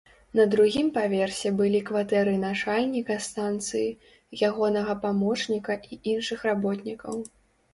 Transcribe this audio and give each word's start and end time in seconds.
На 0.37 0.43
другім 0.53 0.87
паверсе 0.95 1.49
былі 1.59 1.81
кватэры 1.89 2.33
начальніка 2.45 3.17
станцыі, 3.27 3.93
ягонага 4.49 4.99
памочніка 5.05 5.73
і 5.91 5.99
іншых 6.15 6.39
работнікаў. 6.51 7.15